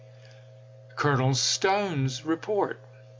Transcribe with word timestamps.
ms. 0.01 0.95
[Colonel 0.95 1.33
Stone's 1.35 2.25
Report. 2.25 2.79